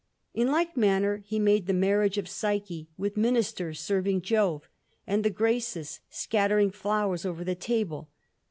In 0.33 0.51
like 0.51 0.75
manner 0.75 1.17
he 1.27 1.37
made 1.37 1.67
the 1.67 1.75
Marriage 1.75 2.17
of 2.17 2.27
Psyche, 2.27 2.89
with 2.97 3.15
ministers 3.17 3.79
serving 3.79 4.23
Jove, 4.23 4.67
and 5.05 5.23
the 5.23 5.29
Graces 5.29 5.99
scattering 6.09 6.71
flowers 6.71 7.23
over 7.23 7.43
the 7.43 7.53
table. 7.53 8.09